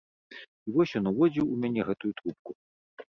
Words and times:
І 0.69 0.71
вось 0.77 0.93
ён 0.99 1.09
уводзіў 1.11 1.45
у 1.57 1.57
мяне 1.65 1.81
гэтую 1.91 2.09
трубку. 2.21 2.51